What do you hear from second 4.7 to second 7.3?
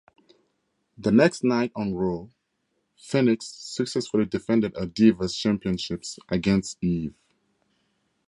her Divas Championship against Eve.